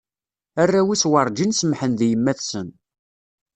[0.61, 2.69] Arraw-is werǧin semmḥen di yemma-tsen.